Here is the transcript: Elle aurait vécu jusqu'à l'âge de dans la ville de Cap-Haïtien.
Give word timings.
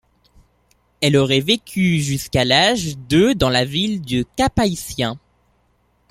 Elle 1.01 1.15
aurait 1.15 1.41
vécu 1.41 1.99
jusqu'à 1.99 2.43
l'âge 2.43 2.97
de 3.07 3.33
dans 3.33 3.51
la 3.51 3.65
ville 3.65 4.01
de 4.01 4.25
Cap-Haïtien. 4.35 5.19